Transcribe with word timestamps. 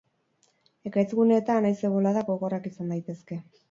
Ekaitz-guneetan, 0.91 1.69
haize-boladak 1.71 2.35
gogorrak 2.35 2.71
izan 2.75 2.95
daitezke. 2.97 3.45